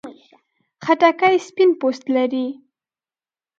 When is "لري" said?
2.15-2.47